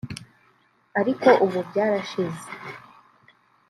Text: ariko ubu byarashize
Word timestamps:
ariko 0.99 1.29
ubu 1.45 1.59
byarashize 1.69 2.49